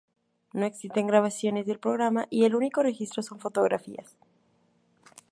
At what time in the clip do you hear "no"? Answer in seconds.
0.53-0.65